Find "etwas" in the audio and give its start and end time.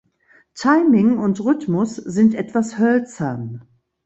2.33-2.79